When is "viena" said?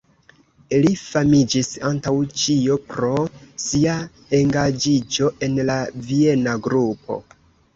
6.09-6.57